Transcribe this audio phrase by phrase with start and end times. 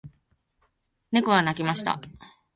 [1.11, 2.01] 猫が鳴きました。